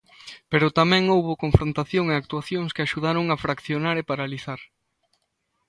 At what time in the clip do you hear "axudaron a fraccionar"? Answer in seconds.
2.85-3.95